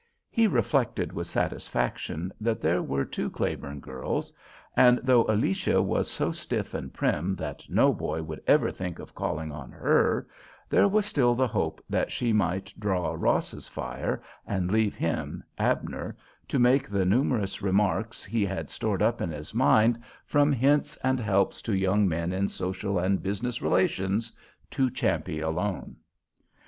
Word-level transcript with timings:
He 0.31 0.47
reflected 0.47 1.13
with 1.13 1.27
satisfaction 1.27 2.33
that 2.41 2.59
there 2.59 2.81
were 2.81 3.05
two 3.05 3.29
Claiborne 3.29 3.79
girls, 3.81 4.33
and 4.75 4.99
though 5.03 5.25
Alicia 5.25 5.79
was 5.79 6.09
so 6.09 6.31
stiff 6.31 6.73
and 6.73 6.91
prim 6.91 7.35
that 7.35 7.63
no 7.69 7.93
boy 7.93 8.23
would 8.23 8.41
ever 8.47 8.71
think 8.71 8.97
of 8.97 9.13
calling 9.13 9.51
on 9.51 9.69
her, 9.69 10.27
there 10.67 10.87
was 10.87 11.05
still 11.05 11.35
the 11.35 11.45
hope 11.45 11.83
that 11.87 12.11
she 12.11 12.33
might 12.33 12.73
draw 12.79 13.13
Ross's 13.15 13.67
fire, 13.67 14.23
and 14.47 14.71
leave 14.71 14.95
him, 14.95 15.43
Abner, 15.59 16.17
to 16.47 16.57
make 16.57 16.89
the 16.89 17.05
numerous 17.05 17.61
remarks 17.61 18.25
he 18.25 18.43
had 18.43 18.71
stored 18.71 19.03
up 19.03 19.21
in 19.21 19.29
his 19.29 19.53
mind 19.53 20.01
from 20.25 20.51
Hints 20.51 20.97
and 21.03 21.19
Helps 21.19 21.61
to 21.61 21.77
Young 21.77 22.07
Men 22.07 22.33
in 22.33 22.49
Social 22.49 22.97
and 22.97 23.21
Business 23.21 23.61
Relations 23.61 24.31
to 24.71 24.89
Champe 24.89 25.29
alone. 25.43 25.97